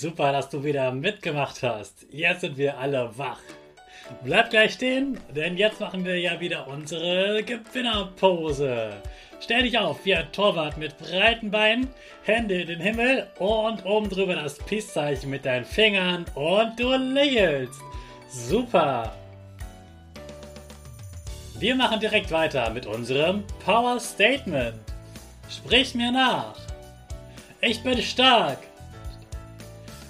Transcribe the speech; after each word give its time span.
Super, 0.00 0.32
dass 0.32 0.48
du 0.48 0.64
wieder 0.64 0.92
mitgemacht 0.92 1.62
hast. 1.62 2.06
Jetzt 2.10 2.40
sind 2.40 2.56
wir 2.56 2.78
alle 2.78 3.10
wach. 3.18 3.42
Bleib 4.24 4.48
gleich 4.48 4.72
stehen, 4.72 5.20
denn 5.36 5.58
jetzt 5.58 5.78
machen 5.78 6.06
wir 6.06 6.18
ja 6.18 6.40
wieder 6.40 6.66
unsere 6.68 7.42
Gewinnerpose. 7.42 8.94
Stell 9.42 9.64
dich 9.64 9.76
auf 9.76 10.02
wie 10.06 10.14
ein 10.14 10.32
Torwart 10.32 10.78
mit 10.78 10.96
breiten 10.96 11.50
Beinen, 11.50 11.88
Hände 12.22 12.62
in 12.62 12.68
den 12.68 12.80
Himmel 12.80 13.26
und 13.38 13.84
oben 13.84 14.08
drüber 14.08 14.36
das 14.36 14.56
Peace-Zeichen 14.56 15.28
mit 15.28 15.44
deinen 15.44 15.66
Fingern 15.66 16.24
und 16.34 16.80
du 16.80 16.96
lächelst. 16.96 17.78
Super. 18.30 19.14
Wir 21.58 21.74
machen 21.74 22.00
direkt 22.00 22.30
weiter 22.30 22.70
mit 22.70 22.86
unserem 22.86 23.44
Power 23.66 24.00
Statement. 24.00 24.80
Sprich 25.50 25.94
mir 25.94 26.10
nach. 26.10 26.56
Ich 27.60 27.82
bin 27.82 28.00
stark. 28.00 28.69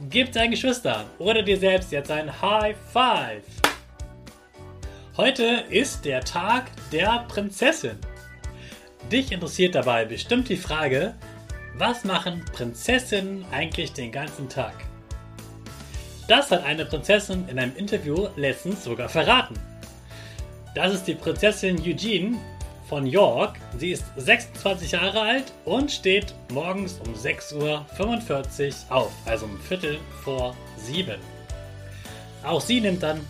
Gib 0.00 0.32
deinen 0.32 0.50
Geschwistern 0.50 1.06
oder 1.20 1.42
dir 1.42 1.56
selbst 1.56 1.92
jetzt 1.92 2.10
ein 2.10 2.42
High 2.42 2.76
Five. 2.92 3.44
Heute 5.16 5.64
ist 5.70 6.04
der 6.04 6.20
Tag 6.20 6.72
der 6.90 7.24
Prinzessin. 7.28 7.96
Dich 9.12 9.30
interessiert 9.30 9.76
dabei 9.76 10.04
bestimmt 10.04 10.48
die 10.48 10.56
Frage, 10.56 11.14
was 11.74 12.02
machen 12.02 12.44
Prinzessinnen 12.52 13.44
eigentlich 13.52 13.92
den 13.92 14.10
ganzen 14.10 14.48
Tag? 14.48 14.74
Das 16.26 16.50
hat 16.50 16.64
eine 16.64 16.86
Prinzessin 16.86 17.48
in 17.48 17.60
einem 17.60 17.76
Interview 17.76 18.26
letztens 18.34 18.82
sogar 18.82 19.08
verraten. 19.08 19.54
Das 20.74 20.92
ist 20.92 21.04
die 21.04 21.14
Prinzessin 21.14 21.80
Eugene 21.80 22.36
von 22.88 23.06
York. 23.06 23.56
Sie 23.76 23.90
ist 23.90 24.04
26 24.16 24.92
Jahre 24.92 25.20
alt 25.20 25.52
und 25.64 25.90
steht 25.90 26.34
morgens 26.52 27.00
um 27.06 27.14
6.45 27.14 27.60
Uhr 27.62 27.86
auf, 28.90 29.12
also 29.24 29.46
um 29.46 29.58
Viertel 29.60 29.98
vor 30.22 30.56
sieben. 30.76 31.20
Auch 32.44 32.60
sie 32.60 32.80
nimmt 32.80 33.02
dann 33.02 33.20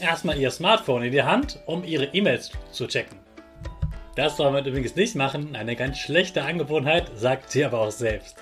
erstmal 0.00 0.38
ihr 0.38 0.50
Smartphone 0.50 1.02
in 1.02 1.12
die 1.12 1.22
Hand, 1.22 1.60
um 1.66 1.84
ihre 1.84 2.06
E-Mails 2.06 2.50
zu 2.72 2.86
checken. 2.86 3.18
Das 4.16 4.36
soll 4.36 4.50
man 4.50 4.64
übrigens 4.64 4.96
nicht 4.96 5.14
machen, 5.14 5.54
eine 5.54 5.76
ganz 5.76 5.98
schlechte 5.98 6.42
Angewohnheit, 6.42 7.10
sagt 7.14 7.50
sie 7.50 7.64
aber 7.64 7.80
auch 7.80 7.92
selbst. 7.92 8.36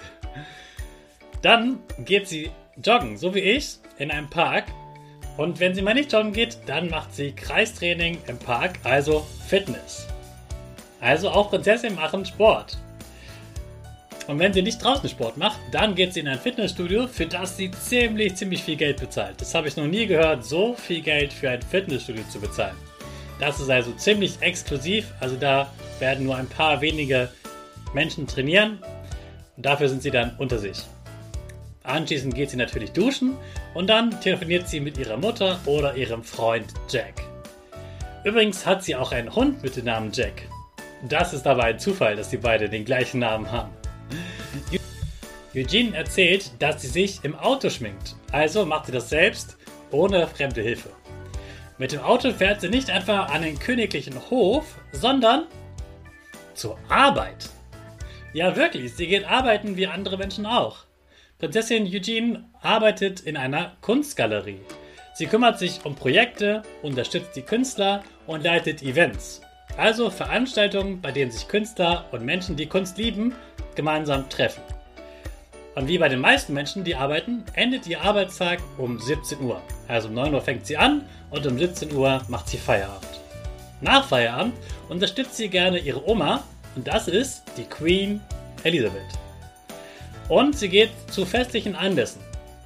Dann 1.43 1.81
geht 1.99 2.29
sie 2.29 2.51
joggen, 2.83 3.19
so 3.19 3.35
wie 3.35 3.41
ich, 3.41 3.77
in 3.99 4.11
einem 4.11 4.31
Park. 4.31 4.65
Und 5.37 5.61
wenn 5.61 5.75
sie 5.75 5.83
mal 5.83 5.95
nicht 5.95 6.13
joggen 6.13 6.33
geht, 6.33 6.57
dann 6.67 6.89
macht 6.89 7.15
sie 7.15 7.33
Kreistraining 7.33 8.19
im 8.27 8.39
Park, 8.39 8.79
also 8.85 9.27
Fitness. 9.47 10.07
Also 11.01 11.31
auch 11.31 11.51
Prinzessinnen 11.51 11.97
machen 11.97 12.25
Sport. 12.25 12.79
Und 14.27 14.41
wenn 14.41 14.53
sie 14.53 14.63
nicht 14.63 14.83
draußen 14.83 15.09
Sport 15.09 15.37
macht, 15.37 15.59
dann 15.71 15.95
geht 15.95 16.13
sie 16.13 16.21
in 16.21 16.29
ein 16.29 16.39
Fitnessstudio, 16.39 17.07
für 17.07 17.27
das 17.27 17.57
sie 17.57 17.71
ziemlich, 17.71 18.35
ziemlich 18.35 18.63
viel 18.63 18.77
Geld 18.77 18.99
bezahlt. 18.99 19.41
Das 19.41 19.55
habe 19.55 19.69
ich 19.69 19.77
noch 19.77 19.87
nie 19.87 20.07
gehört, 20.07 20.45
so 20.45 20.75
viel 20.75 21.01
Geld 21.01 21.33
für 21.33 21.51
ein 21.51 21.63
Fitnessstudio 21.63 22.25
zu 22.29 22.41
bezahlen. 22.41 22.77
Das 23.39 23.61
ist 23.61 23.71
also 23.71 23.93
ziemlich 23.93 24.41
exklusiv, 24.41 25.13
also 25.21 25.37
da 25.37 25.71
werden 26.01 26.25
nur 26.25 26.37
ein 26.37 26.49
paar 26.49 26.81
wenige 26.81 27.31
Menschen 27.93 28.27
trainieren 28.27 28.79
und 29.57 29.67
dafür 29.67 29.89
sind 29.89 30.03
sie 30.03 30.11
dann 30.11 30.35
unter 30.39 30.59
sich. 30.59 30.79
Anschließend 31.85 32.35
geht 32.35 32.51
sie 32.51 32.57
natürlich 32.57 32.93
duschen 32.93 33.37
und 33.75 33.89
dann 33.89 34.21
telefoniert 34.21 34.69
sie 34.69 34.81
mit 34.81 34.99
ihrer 34.99 35.19
Mutter 35.19 35.61
oder 35.67 35.95
ihrem 35.95 36.25
Freund 36.25 36.67
Jack. 36.89 37.23
Übrigens 38.25 38.67
hat 38.67 38.83
sie 38.83 38.97
auch 38.97 39.13
einen 39.13 39.33
Hund 39.33 39.63
mit 39.63 39.77
dem 39.77 39.85
Namen 39.85 40.11
Jack. 40.13 40.49
Das 41.03 41.33
ist 41.33 41.47
aber 41.47 41.65
ein 41.65 41.79
Zufall, 41.79 42.17
dass 42.17 42.31
die 42.31 42.37
beide 42.37 42.69
den 42.69 42.85
gleichen 42.85 43.21
Namen 43.21 43.51
haben. 43.51 43.71
Eugene 45.55 45.97
erzählt, 45.97 46.51
dass 46.59 46.83
sie 46.83 46.89
sich 46.89 47.21
im 47.23 47.35
Auto 47.35 47.71
schminkt. 47.71 48.17
Also 48.33 48.67
macht 48.67 48.87
sie 48.87 48.93
das 48.93 49.09
selbst, 49.09 49.57
ohne 49.91 50.27
fremde 50.27 50.61
Hilfe. 50.61 50.91
Mit 51.79 51.93
dem 51.93 52.01
Auto 52.01 52.31
fährt 52.33 52.61
sie 52.61 52.69
nicht 52.69 52.91
einfach 52.91 53.33
an 53.33 53.43
den 53.43 53.59
königlichen 53.59 54.15
Hof, 54.31 54.79
sondern 54.93 55.47
zur 56.55 56.79
Arbeit. 56.89 57.51
Ja, 58.33 58.57
wirklich, 58.57 58.95
sie 58.95 59.07
geht 59.07 59.25
arbeiten 59.25 59.77
wie 59.77 59.87
andere 59.87 60.17
Menschen 60.19 60.47
auch. 60.47 60.85
Prinzessin 61.39 61.87
Eugene 61.87 62.45
arbeitet 62.61 63.21
in 63.21 63.37
einer 63.37 63.77
Kunstgalerie. 63.83 64.61
Sie 65.15 65.27
kümmert 65.27 65.59
sich 65.59 65.85
um 65.85 65.95
Projekte, 65.95 66.63
unterstützt 66.83 67.37
die 67.37 67.43
Künstler 67.43 68.03
und 68.27 68.43
leitet 68.43 68.83
Events. 68.83 69.43
Also 69.77 70.11
Veranstaltungen, 70.11 71.01
bei 71.01 71.13
denen 71.13 71.31
sich 71.31 71.49
Künstler 71.49 72.07
und 72.13 72.25
Menschen, 72.25 72.57
die 72.57 72.67
Kunst 72.67 72.97
lieben, 72.97 73.35
gemeinsam 73.75 74.29
treffen. 74.29 74.63
Und 75.75 75.89
wie 75.89 75.99
bei 75.99 76.09
den 76.09 76.21
meisten 76.21 76.55
Menschen, 76.55 76.85
die 76.85 76.97
arbeiten, 76.97 77.45
endet 77.53 77.87
ihr 77.87 78.01
Arbeitstag 78.01 78.61
um 78.79 78.99
17 78.99 79.43
Uhr. 79.43 79.61
Also 79.89 80.09
um 80.09 80.15
9 80.15 80.33
Uhr 80.33 80.41
fängt 80.41 80.67
sie 80.67 80.79
an 80.79 81.03
und 81.31 81.47
um 81.47 81.59
17 81.59 81.93
Uhr 81.93 82.23
macht 82.29 82.49
sie 82.49 82.57
Feierabend. 82.57 83.21
Nach 83.83 84.09
Feierabend 84.09 84.55
unterstützt 84.89 85.37
sie 85.37 85.49
gerne 85.49 85.79
ihre 85.79 86.09
Oma 86.09 86.43
und 86.75 86.89
das 86.89 87.09
ist 87.09 87.43
die 87.59 87.65
Queen 87.65 88.23
Elizabeth. 88.65 89.03
Und 90.31 90.59
sie 90.59 90.71
geht 90.71 90.93
zu 91.11 91.27
festlichen 91.27 91.77
Anlässen. 91.77 92.23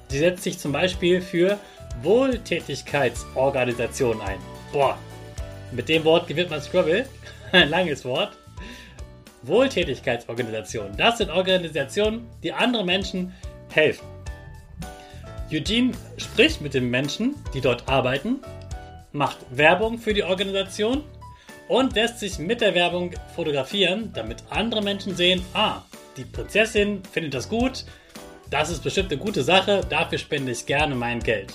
Sie 0.07 0.19
setzt 0.19 0.43
sich 0.43 0.57
zum 0.57 0.71
Beispiel 0.71 1.21
für 1.21 1.57
Wohltätigkeitsorganisationen 2.01 4.21
ein. 4.21 4.39
Boah, 4.71 4.97
mit 5.71 5.89
dem 5.89 6.03
Wort 6.03 6.27
gewinnt 6.27 6.49
man 6.49 6.61
Scrabble. 6.61 7.05
Ein 7.51 7.69
langes 7.69 8.05
Wort. 8.05 8.37
Wohltätigkeitsorganisationen. 9.43 10.95
Das 10.97 11.17
sind 11.17 11.31
Organisationen, 11.31 12.29
die 12.43 12.53
anderen 12.53 12.85
Menschen 12.85 13.33
helfen. 13.71 14.05
Eugene 15.51 15.91
spricht 16.17 16.61
mit 16.61 16.73
den 16.73 16.89
Menschen, 16.89 17.35
die 17.53 17.61
dort 17.61 17.87
arbeiten, 17.89 18.39
macht 19.11 19.37
Werbung 19.49 19.97
für 19.97 20.13
die 20.13 20.23
Organisation 20.23 21.03
und 21.67 21.95
lässt 21.95 22.19
sich 22.19 22.39
mit 22.39 22.61
der 22.61 22.75
Werbung 22.75 23.11
fotografieren, 23.35 24.11
damit 24.13 24.43
andere 24.49 24.81
Menschen 24.81 25.15
sehen, 25.15 25.43
ah, 25.53 25.81
die 26.17 26.23
Prinzessin 26.23 27.01
findet 27.11 27.33
das 27.33 27.49
gut, 27.49 27.85
das 28.49 28.69
ist 28.69 28.83
bestimmt 28.83 29.11
eine 29.11 29.21
gute 29.21 29.43
Sache, 29.43 29.81
dafür 29.89 30.17
spende 30.17 30.51
ich 30.51 30.65
gerne 30.65 30.95
mein 30.95 31.19
Geld. 31.19 31.53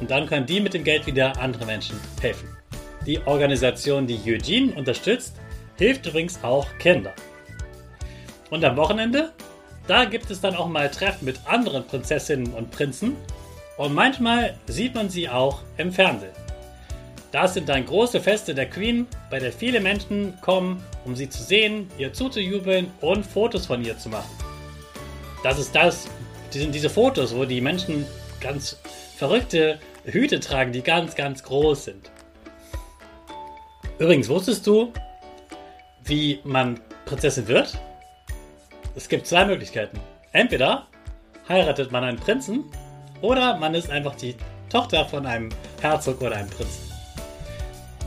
Und 0.00 0.10
dann 0.10 0.26
können 0.26 0.46
die 0.46 0.60
mit 0.60 0.74
dem 0.74 0.84
Geld 0.84 1.06
wieder 1.06 1.38
andere 1.40 1.64
Menschen 1.64 1.98
helfen. 2.20 2.51
Die 3.06 3.20
Organisation, 3.26 4.06
die 4.06 4.20
Eugene 4.24 4.74
unterstützt, 4.74 5.34
hilft 5.76 6.06
übrigens 6.06 6.42
auch 6.44 6.66
Kindern. 6.78 7.14
Und 8.50 8.64
am 8.64 8.76
Wochenende, 8.76 9.32
da 9.88 10.04
gibt 10.04 10.30
es 10.30 10.40
dann 10.40 10.54
auch 10.54 10.68
mal 10.68 10.88
Treffen 10.88 11.24
mit 11.24 11.40
anderen 11.46 11.84
Prinzessinnen 11.84 12.52
und 12.54 12.70
Prinzen. 12.70 13.16
Und 13.76 13.94
manchmal 13.94 14.54
sieht 14.68 14.94
man 14.94 15.10
sie 15.10 15.28
auch 15.28 15.62
im 15.78 15.90
Fernsehen. 15.90 16.30
Das 17.32 17.54
sind 17.54 17.68
dann 17.68 17.86
große 17.86 18.20
Feste 18.20 18.54
der 18.54 18.68
Queen, 18.68 19.08
bei 19.30 19.40
der 19.40 19.50
viele 19.50 19.80
Menschen 19.80 20.38
kommen, 20.42 20.84
um 21.04 21.16
sie 21.16 21.28
zu 21.28 21.42
sehen, 21.42 21.88
ihr 21.98 22.12
zuzujubeln 22.12 22.88
und 23.00 23.26
Fotos 23.26 23.66
von 23.66 23.84
ihr 23.84 23.98
zu 23.98 24.10
machen. 24.10 24.30
Das 25.42 25.58
ist 25.58 25.74
das, 25.74 26.08
die 26.52 26.58
sind 26.58 26.74
diese 26.74 26.90
Fotos, 26.90 27.34
wo 27.34 27.46
die 27.46 27.60
Menschen 27.60 28.06
ganz 28.40 28.78
verrückte 29.16 29.80
Hüte 30.04 30.38
tragen, 30.38 30.72
die 30.72 30.82
ganz, 30.82 31.16
ganz 31.16 31.42
groß 31.42 31.86
sind. 31.86 32.11
Übrigens, 34.02 34.28
wusstest 34.28 34.66
du, 34.66 34.92
wie 36.02 36.40
man 36.42 36.80
Prinzessin 37.04 37.46
wird? 37.46 37.78
Es 38.96 39.08
gibt 39.08 39.28
zwei 39.28 39.44
Möglichkeiten. 39.44 39.96
Entweder 40.32 40.88
heiratet 41.48 41.92
man 41.92 42.02
einen 42.02 42.18
Prinzen 42.18 42.64
oder 43.20 43.56
man 43.58 43.76
ist 43.76 43.90
einfach 43.90 44.16
die 44.16 44.34
Tochter 44.68 45.04
von 45.04 45.24
einem 45.24 45.50
Herzog 45.80 46.20
oder 46.20 46.34
einem 46.34 46.50
Prinzen. 46.50 46.92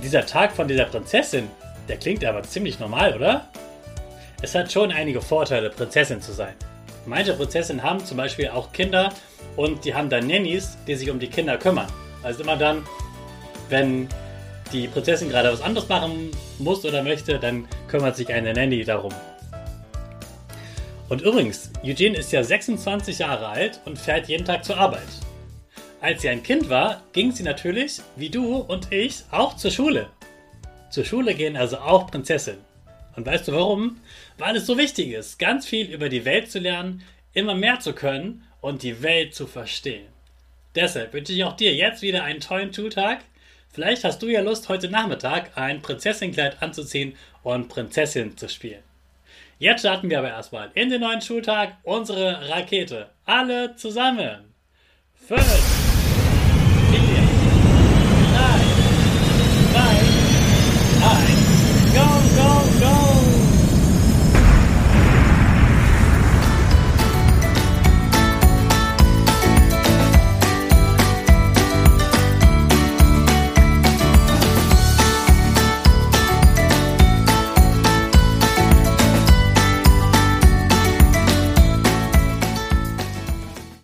Dieser 0.03 0.25
Tag 0.25 0.51
von 0.51 0.67
dieser 0.67 0.83
Prinzessin, 0.83 1.47
der 1.87 1.95
klingt 1.95 2.25
aber 2.25 2.43
ziemlich 2.43 2.77
normal, 2.77 3.15
oder? 3.15 3.47
Es 4.41 4.53
hat 4.53 4.69
schon 4.69 4.91
einige 4.91 5.21
Vorteile, 5.21 5.69
Prinzessin 5.69 6.21
zu 6.21 6.33
sein. 6.33 6.55
Manche 7.05 7.35
Prinzessinnen 7.35 7.81
haben 7.81 8.03
zum 8.03 8.17
Beispiel 8.17 8.49
auch 8.49 8.73
Kinder 8.73 9.13
und 9.55 9.85
die 9.85 9.95
haben 9.95 10.09
dann 10.09 10.27
Nannies, 10.27 10.77
die 10.87 10.95
sich 10.95 11.09
um 11.09 11.19
die 11.19 11.29
Kinder 11.29 11.57
kümmern. 11.57 11.87
Also 12.21 12.43
immer 12.43 12.57
dann, 12.57 12.83
wenn 13.69 14.09
die 14.71 14.87
Prinzessin 14.87 15.29
gerade 15.29 15.51
was 15.51 15.61
anderes 15.61 15.87
machen 15.87 16.31
muss 16.59 16.83
oder 16.85 17.03
möchte, 17.03 17.39
dann 17.39 17.67
kümmert 17.87 18.15
sich 18.15 18.33
eine 18.33 18.53
Nanny 18.53 18.83
darum. 18.83 19.13
Und 21.07 21.21
übrigens, 21.21 21.71
Eugene 21.83 22.17
ist 22.17 22.31
ja 22.31 22.43
26 22.43 23.19
Jahre 23.19 23.47
alt 23.47 23.79
und 23.85 23.99
fährt 23.99 24.27
jeden 24.27 24.45
Tag 24.45 24.65
zur 24.65 24.77
Arbeit. 24.77 25.07
Als 26.01 26.21
sie 26.21 26.29
ein 26.29 26.43
Kind 26.43 26.69
war, 26.69 27.01
ging 27.13 27.31
sie 27.31 27.43
natürlich, 27.43 28.01
wie 28.15 28.29
du 28.29 28.57
und 28.57 28.91
ich, 28.91 29.23
auch 29.31 29.55
zur 29.55 29.71
Schule. 29.71 30.09
Zur 30.89 31.05
Schule 31.05 31.33
gehen 31.33 31.57
also 31.57 31.77
auch 31.77 32.07
Prinzessinnen. 32.07 32.61
Und 33.15 33.25
weißt 33.25 33.47
du 33.47 33.53
warum? 33.53 33.97
Weil 34.37 34.55
es 34.55 34.65
so 34.65 34.77
wichtig 34.77 35.11
ist, 35.11 35.39
ganz 35.39 35.65
viel 35.65 35.91
über 35.91 36.09
die 36.09 36.25
Welt 36.25 36.51
zu 36.51 36.59
lernen, 36.59 37.03
immer 37.33 37.55
mehr 37.55 37.79
zu 37.79 37.93
können 37.93 38.43
und 38.61 38.83
die 38.83 39.01
Welt 39.03 39.35
zu 39.35 39.47
verstehen. 39.47 40.07
Deshalb 40.75 41.13
wünsche 41.13 41.33
ich 41.33 41.43
auch 41.43 41.55
dir 41.55 41.73
jetzt 41.73 42.01
wieder 42.01 42.23
einen 42.23 42.41
tollen 42.41 42.73
Schultag. 42.73 43.19
Vielleicht 43.75 44.05
hast 44.05 44.21
du 44.21 44.27
ja 44.27 44.39
Lust, 44.39 44.69
heute 44.69 44.87
Nachmittag 44.87 45.51
ein 45.57 45.81
Prinzessinnenkleid 45.81 46.63
anzuziehen 46.63 47.17
und 47.43 47.67
Prinzessin 47.67 48.37
zu 48.37 48.47
spielen. 48.47 48.81
Jetzt 49.59 49.81
starten 49.81 50.09
wir 50.09 50.19
aber 50.19 50.29
erstmal 50.29 50.71
in 50.75 50.89
den 50.89 51.01
neuen 51.01 51.19
Schultag 51.19 51.75
unsere 51.83 52.47
Rakete. 52.47 53.09
Alle 53.25 53.75
zusammen. 53.75 54.53
Fünf. 55.13 55.94